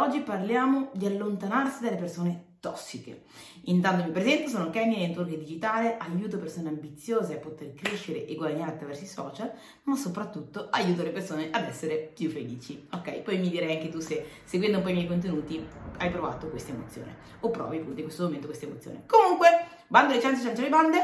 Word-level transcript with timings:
oggi 0.00 0.20
parliamo 0.20 0.90
di 0.94 1.06
allontanarsi 1.06 1.82
dalle 1.82 1.96
persone 1.96 2.44
tossiche. 2.60 3.24
Intanto 3.64 4.04
mi 4.04 4.10
presento, 4.10 4.48
sono 4.48 4.70
Kenny, 4.70 4.96
network 4.96 5.28
digitale, 5.28 5.96
aiuto 5.98 6.38
persone 6.38 6.68
ambiziose 6.68 7.34
a 7.34 7.38
poter 7.38 7.74
crescere 7.74 8.26
e 8.26 8.34
guadagnare 8.34 8.72
attraverso 8.72 9.04
i 9.04 9.06
social, 9.06 9.52
ma 9.84 9.94
soprattutto 9.96 10.68
aiuto 10.70 11.02
le 11.02 11.10
persone 11.10 11.50
ad 11.50 11.64
essere 11.64 12.10
più 12.14 12.30
felici. 12.30 12.86
Ok, 12.92 13.20
poi 13.20 13.38
mi 13.38 13.50
direi 13.50 13.76
anche 13.76 13.88
tu 13.88 14.00
se 14.00 14.24
seguendo 14.44 14.78
un 14.78 14.82
po' 14.82 14.88
i 14.88 14.94
miei 14.94 15.06
contenuti 15.06 15.64
hai 15.98 16.10
provato 16.10 16.48
questa 16.48 16.72
emozione 16.72 17.16
o 17.40 17.50
provi 17.50 17.76
appunto 17.78 18.00
in 18.00 18.06
questo 18.06 18.24
momento 18.24 18.46
questa 18.46 18.66
emozione. 18.66 19.04
Comunque, 19.06 19.48
bando 19.86 20.14
le 20.14 20.20
ciance, 20.20 20.42
ciance 20.42 20.62
le 20.62 20.68
bande, 20.68 20.98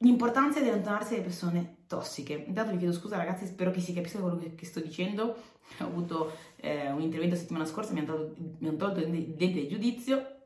l'importanza 0.00 0.60
di 0.60 0.68
allontanarsi 0.68 1.10
dalle 1.12 1.22
persone 1.22 1.84
tossiche. 1.86 2.44
Intanto 2.46 2.72
vi 2.72 2.78
chiedo 2.78 2.92
scusa 2.92 3.16
ragazzi, 3.16 3.46
spero 3.46 3.70
che 3.70 3.80
si 3.80 3.92
capisca 3.92 4.18
quello 4.18 4.36
che, 4.36 4.54
che 4.54 4.66
sto 4.66 4.80
dicendo. 4.80 5.36
Ho 5.80 5.84
avuto 5.84 6.32
eh, 6.56 6.90
un 6.90 7.00
intervento 7.00 7.34
la 7.34 7.40
settimana 7.40 7.64
scorsa, 7.64 7.92
mi 7.92 8.00
hanno 8.00 8.14
tolto, 8.14 8.34
mi 8.58 8.68
hanno 8.68 8.76
tolto 8.76 9.00
il 9.00 9.10
dente 9.10 9.60
di 9.60 9.68
giudizio 9.68 10.38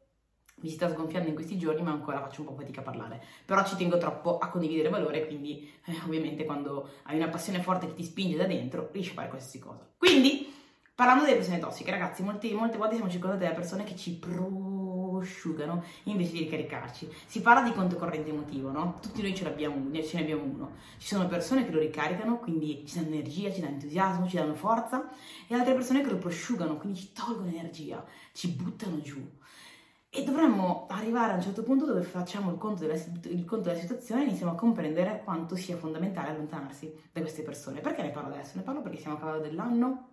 mi 0.65 0.71
si 0.71 0.77
sta 0.77 0.89
sgonfiando 0.89 1.29
in 1.29 1.35
questi 1.35 1.59
giorni, 1.59 1.83
ma 1.83 1.91
ancora 1.91 2.21
faccio 2.21 2.41
un 2.41 2.47
po' 2.47 2.55
fatica 2.55 2.81
a 2.81 2.85
parlare. 2.85 3.23
Però 3.45 3.63
ci 3.67 3.77
tengo 3.77 3.99
troppo 3.99 4.39
a 4.39 4.49
condividere 4.49 4.89
valore, 4.89 5.27
quindi 5.27 5.71
eh, 5.85 5.93
ovviamente 6.07 6.47
quando 6.47 6.89
hai 7.05 7.17
una 7.17 7.29
passione 7.29 7.61
forte 7.61 7.87
che 7.87 7.95
ti 7.95 8.03
spinge 8.03 8.37
da 8.37 8.47
dentro, 8.47 8.89
riesci 8.91 9.11
a 9.11 9.15
fare 9.15 9.29
qualsiasi 9.29 9.59
cosa. 9.59 9.87
Quindi, 9.99 10.51
parlando 10.95 11.25
delle 11.25 11.37
persone 11.37 11.59
tossiche, 11.59 11.91
ragazzi, 11.91 12.23
molte, 12.23 12.51
molte 12.55 12.79
volte 12.79 12.95
siamo 12.95 13.11
circondati 13.11 13.45
da 13.45 13.51
persone 13.51 13.85
che 13.85 13.95
ci 13.95 14.19
prosciugano 15.25 15.83
invece 16.05 16.33
di 16.33 16.39
ricaricarci. 16.41 17.11
Si 17.27 17.41
parla 17.41 17.63
di 17.63 17.75
conto 17.75 17.97
corrente 17.97 18.31
emotivo, 18.31 18.71
no? 18.71 18.99
Tutti 19.01 19.23
noi 19.23 19.35
ce, 19.35 19.45
ce 19.45 20.17
ne 20.17 20.23
abbiamo 20.23 20.45
uno. 20.45 20.71
Ci 20.99 21.07
sono 21.09 21.27
persone 21.27 21.65
che 21.65 21.73
lo 21.73 21.81
ricaricano, 21.81 22.39
quindi 22.39 22.85
ci 22.87 22.97
danno 22.97 23.09
energia, 23.09 23.51
ci 23.51 23.61
danno 23.61 23.73
entusiasmo, 23.73 24.29
ci 24.29 24.37
danno 24.37 24.55
forza, 24.55 25.09
e 25.49 25.55
altre 25.55 25.73
persone 25.73 26.03
che 26.03 26.11
lo 26.11 26.19
prosciugano, 26.19 26.77
quindi 26.77 27.01
ci 27.01 27.13
tolgono 27.13 27.49
energia, 27.49 28.05
ci 28.33 28.49
buttano 28.49 29.01
giù. 29.01 29.27
E 30.17 30.23
dovremmo 30.23 30.87
arrivare 30.91 31.33
a 31.33 31.35
un 31.35 31.43
certo 31.43 31.65
punto 31.65 31.87
dove 31.87 32.03
facciamo 32.03 32.53
il 32.53 32.57
conto, 32.57 32.87
della, 32.87 32.95
il 32.95 33.45
conto 33.45 33.69
della 33.69 33.81
situazione 33.81 34.23
e 34.23 34.27
iniziamo 34.27 34.53
a 34.53 34.55
comprendere 34.55 35.23
quanto 35.25 35.57
sia 35.57 35.77
fondamentale 35.77 36.29
allontanarsi 36.29 36.95
da 37.11 37.21
queste 37.21 37.43
persone. 37.43 37.81
Perché 37.81 38.03
ne 38.03 38.11
parlo 38.11 38.33
adesso? 38.33 38.53
Ne 38.55 38.63
parlo 38.63 38.81
perché 38.81 38.99
siamo 38.99 39.17
a 39.17 39.19
cavallo 39.19 39.41
dell'anno, 39.41 40.11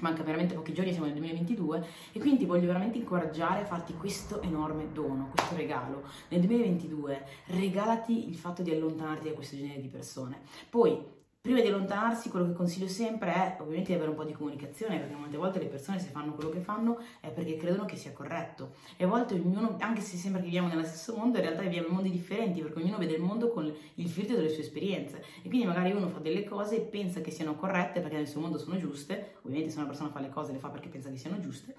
manca 0.00 0.22
veramente 0.22 0.54
pochi 0.54 0.72
giorni, 0.72 0.90
siamo 0.90 1.06
nel 1.06 1.14
2022 1.16 1.86
e 2.12 2.18
quindi 2.18 2.40
ti 2.40 2.46
voglio 2.46 2.66
veramente 2.66 2.98
incoraggiare 2.98 3.62
a 3.62 3.66
farti 3.66 3.94
questo 3.94 4.40
enorme 4.42 4.92
dono, 4.92 5.30
questo 5.34 5.56
regalo. 5.56 6.02
Nel 6.28 6.40
2022 6.40 7.26
regalati 7.46 8.28
il 8.28 8.36
fatto 8.36 8.62
di 8.62 8.70
allontanarti 8.70 9.28
da 9.28 9.34
questo 9.34 9.56
genere 9.56 9.80
di 9.80 9.88
persone. 9.88 10.40
Poi 10.68 11.20
Prima 11.42 11.60
di 11.60 11.66
allontanarsi, 11.66 12.28
quello 12.28 12.46
che 12.46 12.52
consiglio 12.52 12.86
sempre 12.86 13.32
è 13.34 13.56
ovviamente 13.58 13.88
di 13.88 13.94
avere 13.94 14.10
un 14.10 14.14
po' 14.14 14.22
di 14.22 14.32
comunicazione, 14.32 15.00
perché 15.00 15.16
molte 15.16 15.36
volte 15.36 15.58
le 15.58 15.66
persone 15.66 15.98
se 15.98 16.10
fanno 16.10 16.34
quello 16.34 16.50
che 16.50 16.60
fanno 16.60 17.00
è 17.18 17.30
perché 17.30 17.56
credono 17.56 17.84
che 17.84 17.96
sia 17.96 18.12
corretto. 18.12 18.74
E 18.96 19.02
a 19.02 19.08
volte 19.08 19.34
ognuno, 19.34 19.76
anche 19.80 20.02
se 20.02 20.16
sembra 20.16 20.38
che 20.38 20.46
viviamo 20.46 20.68
nello 20.68 20.84
stesso 20.84 21.16
mondo, 21.16 21.38
in 21.38 21.42
realtà 21.42 21.62
viviamo 21.62 21.88
in 21.88 21.94
mondi 21.94 22.10
differenti, 22.10 22.60
perché 22.60 22.78
ognuno 22.78 22.96
vede 22.96 23.14
il 23.14 23.22
mondo 23.22 23.50
con 23.50 23.64
il 23.66 24.08
filtro 24.08 24.36
delle 24.36 24.50
sue 24.50 24.62
esperienze. 24.62 25.24
E 25.42 25.48
quindi 25.48 25.66
magari 25.66 25.90
uno 25.90 26.06
fa 26.10 26.20
delle 26.20 26.44
cose 26.44 26.76
e 26.76 26.80
pensa 26.82 27.20
che 27.20 27.32
siano 27.32 27.56
corrette 27.56 27.98
perché 27.98 28.14
nel 28.14 28.28
suo 28.28 28.40
mondo 28.40 28.56
sono 28.56 28.78
giuste, 28.78 29.38
ovviamente 29.42 29.70
se 29.70 29.78
una 29.78 29.88
persona 29.88 30.10
fa 30.10 30.20
le 30.20 30.28
cose 30.28 30.52
le 30.52 30.58
fa 30.58 30.68
perché 30.68 30.90
pensa 30.90 31.10
che 31.10 31.16
siano 31.16 31.40
giuste, 31.40 31.74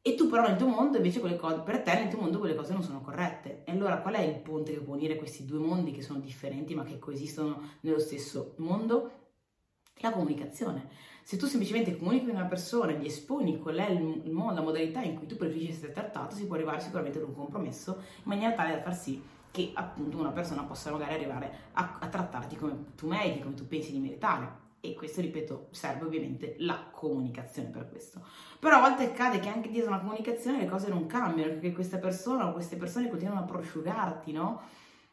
e 0.00 0.14
tu 0.14 0.28
però 0.28 0.46
nel 0.46 0.56
tuo 0.56 0.68
mondo 0.68 0.96
invece 0.96 1.20
quelle 1.20 1.36
cose, 1.36 1.60
per 1.64 1.82
te 1.82 1.92
nel 1.92 2.08
tuo 2.08 2.20
mondo 2.20 2.38
quelle 2.38 2.54
cose 2.54 2.72
non 2.72 2.82
sono 2.82 2.95
allora 3.76 4.00
qual 4.00 4.14
è 4.14 4.20
il 4.20 4.36
ponte 4.40 4.72
che 4.72 4.80
può 4.80 4.94
unire 4.94 5.16
questi 5.16 5.44
due 5.44 5.58
mondi 5.58 5.92
che 5.92 6.02
sono 6.02 6.18
differenti 6.18 6.74
ma 6.74 6.84
che 6.84 6.98
coesistono 6.98 7.60
nello 7.80 7.98
stesso 7.98 8.54
mondo? 8.56 9.10
La 10.00 10.10
comunicazione. 10.10 10.88
Se 11.22 11.36
tu 11.36 11.46
semplicemente 11.46 11.96
comunichi 11.96 12.26
con 12.26 12.34
una 12.34 12.44
persona 12.44 12.92
e 12.92 12.98
gli 12.98 13.06
esponi 13.06 13.58
qual 13.58 13.76
è 13.76 13.90
il, 13.90 14.30
modo, 14.30 14.54
la 14.54 14.60
modalità 14.60 15.00
in 15.02 15.16
cui 15.16 15.26
tu 15.26 15.36
preferisci 15.36 15.70
essere 15.70 15.92
trattato, 15.92 16.34
si 16.34 16.46
può 16.46 16.54
arrivare 16.54 16.80
sicuramente 16.80 17.18
ad 17.18 17.24
un 17.24 17.34
compromesso 17.34 17.96
in 17.96 18.22
maniera 18.24 18.54
tale 18.54 18.74
da 18.74 18.82
far 18.82 18.94
sì 18.94 19.22
che 19.50 19.70
appunto 19.72 20.18
una 20.18 20.32
persona 20.32 20.64
possa 20.64 20.90
magari 20.90 21.14
arrivare 21.14 21.70
a, 21.72 21.96
a 21.98 22.08
trattarti 22.08 22.56
come 22.56 22.92
tu 22.94 23.06
meriti, 23.06 23.40
come 23.40 23.54
tu 23.54 23.66
pensi 23.66 23.90
di 23.90 23.98
meritare 23.98 24.65
e 24.90 24.94
questo, 24.94 25.20
ripeto, 25.20 25.68
serve 25.70 26.06
ovviamente 26.06 26.56
la 26.58 26.88
comunicazione 26.90 27.68
per 27.68 27.88
questo. 27.88 28.24
Però 28.58 28.76
a 28.76 28.80
volte 28.80 29.04
accade 29.04 29.38
che 29.40 29.48
anche 29.48 29.70
dietro 29.70 29.90
una 29.90 30.00
comunicazione 30.00 30.58
le 30.58 30.66
cose 30.66 30.88
non 30.88 31.06
cambiano, 31.06 31.52
perché 31.52 31.72
questa 31.72 31.98
persona 31.98 32.48
o 32.48 32.52
queste 32.52 32.76
persone 32.76 33.08
continuano 33.08 33.40
a 33.40 33.44
prosciugarti, 33.44 34.32
no? 34.32 34.60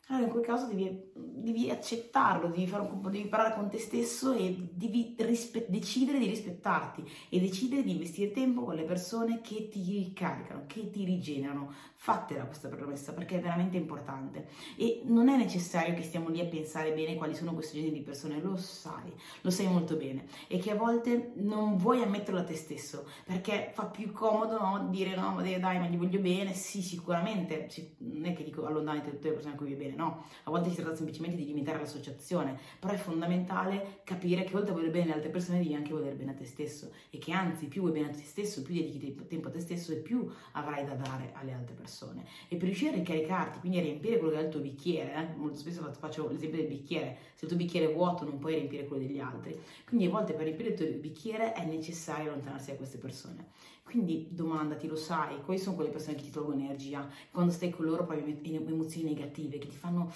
Allora 0.07 0.25
in 0.25 0.31
quel 0.31 0.43
caso 0.43 0.67
devi, 0.67 1.11
devi 1.43 1.69
accettarlo, 1.69 2.47
devi, 2.47 2.71
un, 2.71 3.01
devi 3.11 3.27
parlare 3.27 3.53
con 3.53 3.69
te 3.69 3.77
stesso 3.77 4.31
e 4.31 4.69
devi 4.71 5.13
rispe- 5.17 5.65
decidere 5.67 6.17
di 6.17 6.27
rispettarti 6.27 7.03
e 7.29 7.39
decidere 7.39 7.83
di 7.83 7.91
investire 7.91 8.31
tempo 8.31 8.63
con 8.63 8.75
le 8.75 8.83
persone 8.83 9.41
che 9.41 9.67
ti 9.67 9.83
ricaricano, 10.03 10.63
che 10.67 10.89
ti 10.89 11.03
rigenerano. 11.03 11.91
Fatela 12.03 12.43
questa 12.43 12.67
promessa 12.67 13.13
perché 13.13 13.37
è 13.37 13.39
veramente 13.39 13.77
importante 13.77 14.49
e 14.75 15.03
non 15.05 15.29
è 15.29 15.37
necessario 15.37 15.95
che 15.95 16.03
stiamo 16.03 16.27
lì 16.27 16.41
a 16.41 16.45
pensare 16.45 16.91
bene 16.91 17.15
quali 17.15 17.33
sono 17.33 17.53
questi 17.53 17.77
generi 17.77 17.99
di 17.99 18.03
persone, 18.03 18.41
lo 18.41 18.57
sai, 18.57 19.09
lo 19.39 19.49
sai 19.49 19.67
molto 19.67 19.95
bene 19.95 20.25
e 20.47 20.57
che 20.57 20.71
a 20.71 20.75
volte 20.75 21.31
non 21.35 21.77
vuoi 21.77 22.01
ammetterlo 22.01 22.41
a 22.41 22.43
te 22.43 22.55
stesso 22.55 23.07
perché 23.23 23.71
fa 23.73 23.85
più 23.85 24.11
comodo 24.11 24.59
no? 24.59 24.87
dire 24.89 25.15
no, 25.15 25.41
dai 25.41 25.79
ma 25.79 25.87
gli 25.87 25.95
voglio 25.95 26.19
bene, 26.19 26.53
sì 26.53 26.81
sicuramente, 26.81 27.69
non 27.99 28.25
è 28.25 28.33
che 28.33 28.43
dico 28.43 28.65
allontanati 28.65 29.09
tutte 29.09 29.29
le 29.29 29.33
persone 29.35 29.53
a 29.53 29.57
cui 29.57 29.67
voglio 29.67 29.77
bene, 29.77 29.95
no, 29.95 30.25
a 30.43 30.49
volte 30.49 30.71
si 30.71 30.75
tratta 30.75 30.95
semplicemente 30.95 31.32
di 31.35 31.45
limitare 31.45 31.79
l'associazione, 31.79 32.57
però 32.79 32.93
è 32.93 32.97
fondamentale 32.97 34.01
capire 34.03 34.43
che 34.43 34.55
oltre 34.55 34.71
a 34.71 34.75
voler 34.75 34.91
bene 34.91 35.05
alle 35.05 35.13
altre 35.15 35.29
persone 35.29 35.59
devi 35.59 35.73
anche 35.73 35.91
voler 35.91 36.15
bene 36.15 36.31
a 36.31 36.33
te 36.33 36.45
stesso 36.45 36.91
e 37.09 37.17
che 37.17 37.31
anzi 37.31 37.67
più 37.67 37.81
vuoi 37.81 37.93
bene 37.93 38.09
a 38.09 38.11
te 38.11 38.23
stesso, 38.23 38.61
più 38.61 38.73
dedichi 38.73 39.15
tempo 39.27 39.47
a 39.47 39.51
te 39.51 39.59
stesso 39.59 39.91
e 39.91 39.97
più 39.97 40.29
avrai 40.53 40.85
da 40.85 40.95
dare 40.95 41.31
alle 41.33 41.53
altre 41.53 41.75
persone. 41.75 42.25
E 42.47 42.55
per 42.55 42.65
riuscire 42.65 42.91
a 42.91 42.95
ricaricarti, 42.95 43.59
quindi 43.59 43.77
a 43.77 43.81
riempire 43.81 44.17
quello 44.17 44.33
che 44.33 44.39
è 44.39 44.43
il 44.43 44.49
tuo 44.49 44.59
bicchiere, 44.59 45.13
eh, 45.15 45.35
molto 45.35 45.57
spesso 45.57 45.91
faccio 45.99 46.29
l'esempio 46.29 46.59
del 46.59 46.67
bicchiere, 46.67 47.17
se 47.35 47.45
il 47.45 47.47
tuo 47.47 47.57
bicchiere 47.57 47.89
è 47.89 47.93
vuoto 47.93 48.25
non 48.25 48.39
puoi 48.39 48.55
riempire 48.55 48.85
quello 48.85 49.05
degli 49.05 49.19
altri, 49.19 49.59
quindi 49.85 50.05
a 50.05 50.09
volte 50.09 50.33
per 50.33 50.43
riempire 50.43 50.69
il 50.69 50.75
tuo 50.75 50.85
bicchiere 50.99 51.53
è 51.53 51.65
necessario 51.65 52.31
allontanarsi 52.31 52.71
da 52.71 52.77
queste 52.77 52.97
persone. 52.97 53.51
Quindi 53.83 54.27
domandati, 54.31 54.87
lo 54.87 54.95
sai, 54.95 55.41
quali 55.43 55.59
sono 55.59 55.75
quelle 55.75 55.91
persone 55.91 56.15
che 56.15 56.23
ti 56.23 56.31
tolgono 56.31 56.59
energia? 56.59 57.07
Quando 57.29 57.51
stai 57.51 57.69
con 57.69 57.85
loro 57.85 58.05
provi 58.05 58.39
emozioni 58.41 59.13
negative 59.13 59.59
che 59.59 59.67
ti 59.67 59.75
fanno 59.75 60.11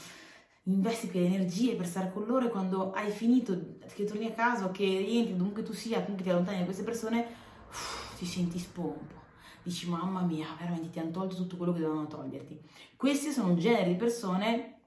investi 0.67 1.09
quelle 1.09 1.27
energie 1.27 1.75
per 1.75 1.87
stare 1.87 2.11
con 2.11 2.25
loro 2.25 2.47
e 2.47 2.49
quando 2.49 2.91
hai 2.91 3.11
finito, 3.11 3.77
che 3.93 4.05
torni 4.05 4.27
a 4.27 4.31
casa 4.31 4.69
che 4.71 4.83
rientri, 4.83 5.35
dovunque 5.35 5.63
tu 5.63 5.73
sia, 5.73 6.01
comunque 6.01 6.23
ti 6.23 6.29
allontani 6.29 6.59
da 6.59 6.65
queste 6.65 6.83
persone, 6.83 7.25
uff, 7.69 8.17
ti 8.17 8.25
senti 8.25 8.59
spompo. 8.59 9.15
Dici, 9.63 9.89
mamma 9.89 10.21
mia, 10.21 10.47
veramente 10.57 10.89
ti 10.89 10.99
hanno 10.99 11.11
tolto 11.11 11.35
tutto 11.35 11.57
quello 11.57 11.73
che 11.73 11.79
dovevano 11.79 12.07
toglierti. 12.07 12.61
Questi 12.95 13.31
sono 13.31 13.49
un 13.49 13.59
genere 13.59 13.89
di 13.89 13.95
persone 13.95 14.79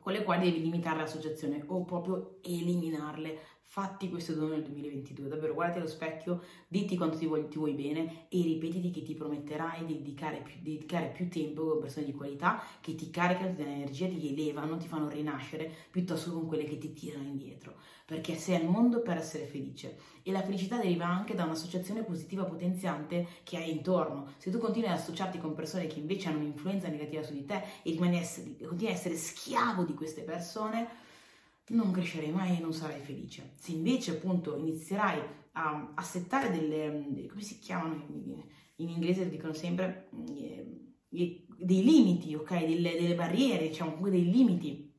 con 0.00 0.12
le 0.12 0.22
quali 0.22 0.50
devi 0.50 0.62
limitare 0.62 0.98
l'associazione 0.98 1.62
o 1.66 1.84
proprio 1.84 2.36
eliminarle 2.42 3.38
fatti 3.74 4.08
questo 4.08 4.34
dono 4.34 4.50
nel 4.50 4.62
2022, 4.62 5.26
davvero 5.26 5.52
guardati 5.52 5.80
allo 5.80 5.88
specchio, 5.88 6.42
ditti 6.68 6.96
quanto 6.96 7.18
ti 7.18 7.26
vuoi, 7.26 7.48
ti 7.48 7.58
vuoi 7.58 7.72
bene 7.72 8.26
e 8.28 8.40
ripetiti 8.40 8.92
che 8.92 9.02
ti 9.02 9.14
prometterai 9.14 9.84
di 9.84 9.94
dedicare 9.94 10.42
più, 10.42 10.54
di 10.62 10.74
dedicare 10.74 11.08
più 11.08 11.28
tempo 11.28 11.66
con 11.66 11.80
persone 11.80 12.06
di 12.06 12.12
qualità 12.12 12.62
che 12.80 12.94
ti 12.94 13.10
caricano 13.10 13.52
di 13.52 13.62
energia, 13.62 14.06
ti 14.06 14.28
elevano, 14.28 14.76
ti 14.76 14.86
fanno 14.86 15.08
rinascere, 15.08 15.68
piuttosto 15.90 16.30
che 16.30 16.36
con 16.36 16.46
quelle 16.46 16.62
che 16.62 16.78
ti 16.78 16.92
tirano 16.92 17.24
indietro, 17.24 17.74
perché 18.06 18.36
sei 18.36 18.54
al 18.54 18.66
mondo 18.66 19.00
per 19.00 19.16
essere 19.16 19.46
felice 19.46 19.96
e 20.22 20.30
la 20.30 20.42
felicità 20.42 20.76
deriva 20.76 21.08
anche 21.08 21.34
da 21.34 21.42
un'associazione 21.42 22.04
positiva 22.04 22.44
potenziante 22.44 23.26
che 23.42 23.56
hai 23.56 23.72
intorno. 23.72 24.34
Se 24.36 24.52
tu 24.52 24.58
continui 24.58 24.88
ad 24.88 24.98
associarti 24.98 25.38
con 25.38 25.52
persone 25.52 25.88
che 25.88 25.98
invece 25.98 26.28
hanno 26.28 26.38
un'influenza 26.38 26.86
negativa 26.86 27.24
su 27.24 27.32
di 27.32 27.44
te 27.44 27.60
e 27.82 27.96
continui 27.96 28.86
a 28.86 28.90
essere 28.90 29.16
schiavo 29.16 29.82
di 29.82 29.94
queste 29.94 30.22
persone, 30.22 31.02
non 31.68 31.90
crescerai 31.92 32.30
mai 32.30 32.56
e 32.56 32.60
non 32.60 32.72
sarai 32.72 33.00
felice. 33.00 33.54
Se 33.56 33.72
invece 33.72 34.12
appunto 34.12 34.56
inizierai 34.56 35.20
a, 35.52 35.92
a 35.94 36.02
settare 36.02 36.50
delle, 36.50 37.26
come 37.28 37.42
si 37.42 37.58
chiamano 37.58 37.94
in, 38.08 38.42
in 38.76 38.88
inglese, 38.88 39.28
dicono 39.28 39.52
sempre, 39.52 40.08
eh, 40.36 40.84
dei 41.08 41.84
limiti, 41.84 42.34
ok? 42.34 42.66
Delle, 42.66 42.92
delle, 42.92 43.14
barriere, 43.14 43.68
diciamo 43.68 43.92
comunque 43.92 44.10
dei 44.10 44.30
limiti 44.30 44.92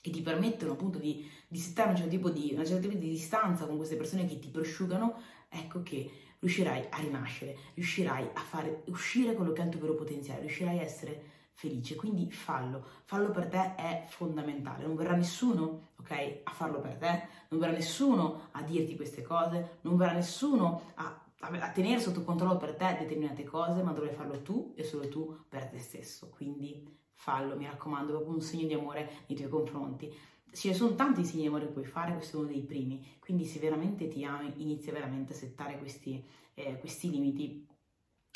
che 0.00 0.10
ti 0.10 0.20
permettono 0.20 0.72
appunto 0.72 0.98
di, 0.98 1.28
di 1.48 1.58
settare 1.58 1.90
un 1.90 1.96
certo, 1.96 2.10
tipo 2.10 2.30
di, 2.30 2.50
una 2.52 2.64
certa 2.64 2.86
tipo 2.86 2.96
di 2.96 3.08
distanza 3.08 3.66
con 3.66 3.76
queste 3.76 3.96
persone 3.96 4.26
che 4.26 4.38
ti 4.38 4.48
prosciugano, 4.48 5.18
ecco 5.48 5.82
che 5.82 6.10
riuscirai 6.38 6.86
a 6.90 6.98
rinascere, 6.98 7.56
riuscirai 7.74 8.28
a 8.34 8.40
fare 8.40 8.82
uscire 8.86 9.34
quello 9.34 9.52
che 9.52 9.62
è 9.62 9.64
il 9.64 9.70
tuo 9.70 9.80
vero 9.80 9.94
potenziale, 9.94 10.40
riuscirai 10.40 10.78
a 10.78 10.82
essere 10.82 11.34
felice. 11.56 11.94
Quindi 11.96 12.30
fallo, 12.30 12.84
fallo 13.04 13.30
per 13.30 13.48
te 13.48 13.74
è 13.74 14.04
fondamentale. 14.06 14.84
Non 14.84 14.94
verrà 14.94 15.16
nessuno, 15.16 15.88
ok, 15.98 16.40
a 16.44 16.50
farlo 16.52 16.80
per 16.80 16.96
te, 16.96 17.28
non 17.48 17.58
verrà 17.58 17.72
nessuno 17.72 18.48
a 18.52 18.62
dirti 18.62 18.94
queste 18.94 19.22
cose, 19.22 19.78
non 19.80 19.96
verrà 19.96 20.12
nessuno 20.12 20.92
a, 20.96 21.18
a 21.40 21.70
tenere 21.70 21.98
sotto 22.00 22.22
controllo 22.22 22.58
per 22.58 22.74
te 22.76 22.96
determinate 22.98 23.42
cose, 23.44 23.82
ma 23.82 23.92
dovrai 23.92 24.14
farlo 24.14 24.42
tu 24.42 24.74
e 24.76 24.84
solo 24.84 25.08
tu 25.08 25.44
per 25.48 25.66
te 25.66 25.78
stesso. 25.78 26.28
Quindi 26.28 26.94
fallo, 27.14 27.56
mi 27.56 27.64
raccomando, 27.64 28.12
proprio 28.12 28.34
un 28.34 28.42
segno 28.42 28.66
di 28.66 28.74
amore 28.74 29.10
nei 29.26 29.36
tuoi 29.38 29.48
confronti. 29.48 30.14
ne 30.62 30.74
sono 30.74 30.94
tanti 30.94 31.24
segni 31.24 31.42
di 31.42 31.48
amore 31.48 31.66
che 31.66 31.72
puoi 31.72 31.86
fare, 31.86 32.12
questo 32.12 32.36
è 32.36 32.40
uno 32.40 32.48
dei 32.50 32.62
primi, 32.62 33.02
quindi 33.18 33.46
se 33.46 33.58
veramente 33.58 34.08
ti 34.08 34.24
ami 34.24 34.52
inizia 34.58 34.92
veramente 34.92 35.32
a 35.32 35.36
settare 35.36 35.78
questi, 35.78 36.22
eh, 36.52 36.78
questi 36.78 37.10
limiti 37.10 37.66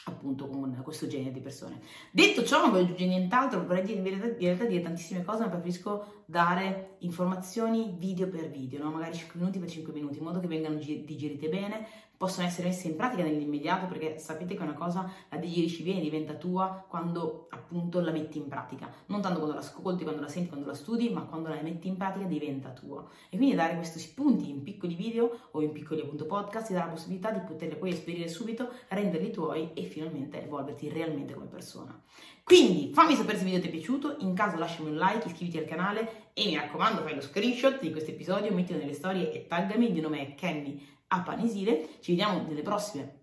appunto 0.05 0.49
con 0.49 0.81
questo 0.83 1.07
genere 1.07 1.33
di 1.33 1.41
persone. 1.41 1.81
Detto 2.11 2.45
ciò, 2.45 2.61
non 2.61 2.71
voglio 2.71 2.85
aggiungere 2.85 3.09
nient'altro, 3.09 3.65
vorrei 3.65 3.85
dire, 3.85 3.99
in 3.99 4.05
realtà, 4.05 4.27
in 4.27 4.39
realtà 4.39 4.65
dire 4.65 4.83
tantissime 4.83 5.25
cose, 5.25 5.43
ma 5.43 5.49
preferisco 5.49 6.23
dare 6.25 6.97
informazioni 7.01 7.95
video 7.99 8.29
per 8.29 8.49
video, 8.51 8.83
no? 8.83 8.91
magari 8.91 9.17
5 9.17 9.39
minuti 9.39 9.59
per 9.59 9.69
5 9.69 9.93
minuti, 9.93 10.19
in 10.19 10.25
modo 10.25 10.41
che 10.41 10.47
vengano 10.47 10.77
digerite 10.77 11.49
bene, 11.49 11.87
possono 12.21 12.47
essere 12.47 12.69
messe 12.69 12.87
in 12.87 12.97
pratica 12.97 13.23
nell'immediato, 13.23 13.87
perché 13.87 14.19
sapete 14.19 14.55
che 14.55 14.63
una 14.63 14.75
cosa 14.75 15.11
la 15.31 15.39
digerisci 15.39 15.83
bene, 15.83 16.01
diventa 16.01 16.35
tua 16.35 16.85
quando 16.87 17.47
appunto 17.49 17.99
la 18.01 18.11
metti 18.11 18.37
in 18.37 18.47
pratica, 18.47 18.93
non 19.07 19.23
tanto 19.23 19.39
quando 19.39 19.55
la 19.55 19.63
ascolti, 19.63 20.03
quando 20.03 20.21
la 20.21 20.29
senti, 20.29 20.51
quando 20.51 20.67
la 20.67 20.75
studi, 20.75 21.09
ma 21.09 21.23
quando 21.23 21.49
la 21.49 21.59
metti 21.63 21.89
in 21.89 21.97
pratica 21.97 22.27
diventa 22.27 22.73
tua. 22.73 23.09
E 23.31 23.39
quindi 23.39 23.55
dare 23.55 23.75
questi 23.77 23.99
spunti 23.99 24.51
in 24.51 24.63
piccoli 24.63 24.95
video 24.95 25.49
o 25.53 25.63
in 25.63 25.73
piccoli 25.73 26.03
appunto 26.03 26.27
podcast 26.27 26.67
ti 26.67 26.75
dà 26.75 26.81
la 26.81 26.91
possibilità 26.91 27.31
di 27.31 27.41
poterli 27.41 27.77
poi 27.77 27.89
esperire 27.89 28.29
subito, 28.29 28.69
renderli 28.89 29.31
tuoi 29.31 29.73
e 29.73 29.85
finalmente 29.85 30.00
evolverti 30.05 30.89
realmente 30.89 31.35
come 31.35 31.47
persona. 31.47 32.01
Quindi 32.43 32.93
fammi 32.93 33.15
sapere 33.15 33.37
se 33.39 33.45
il 33.45 33.51
video 33.51 33.63
ti 33.63 33.69
è 33.69 33.71
piaciuto, 33.71 34.17
in 34.21 34.35
caso 34.35 34.57
lasciami 34.57 34.91
un 34.91 34.97
like, 34.97 35.29
iscriviti 35.29 35.59
al 35.59 35.65
canale 35.65 36.31
e 36.33 36.47
mi 36.47 36.57
raccomando 36.57 37.03
fai 37.03 37.15
lo 37.15 37.21
screenshot 37.21 37.81
di 37.81 37.91
questo 37.91 38.11
episodio, 38.11 38.53
mettilo 38.53 38.79
nelle 38.79 38.95
storie 38.95 39.33
e 39.33 39.47
taggami, 39.47 39.87
il 39.87 39.93
mio 39.93 40.03
nome 40.03 40.21
è 40.21 40.35
Kenny 40.35 40.85
a. 41.09 41.37
Ci 41.39 42.11
vediamo 42.11 42.47
nelle 42.47 42.63
prossime 42.63 43.19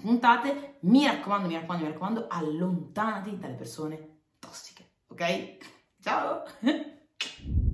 puntate. 0.00 0.78
Mi 0.80 1.04
raccomando, 1.06 1.48
mi 1.48 1.54
raccomando, 1.54 1.84
mi 1.84 1.92
raccomando, 1.92 2.26
allontanati 2.28 3.38
dalle 3.38 3.54
persone 3.54 4.22
tossiche, 4.38 4.84
ok? 5.08 5.56
Ciao! 6.00 6.42